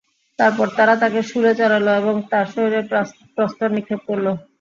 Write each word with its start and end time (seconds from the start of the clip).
তারপর 0.39 0.67
তারা 0.77 0.93
তাকে 1.01 1.19
শূলে 1.29 1.51
চড়াল 1.59 1.87
এবং 1.99 2.15
তার 2.31 2.45
শরীরে 2.53 2.81
প্রস্তর 3.35 3.69
নিক্ষেপ 3.75 4.01
করল। 4.07 4.27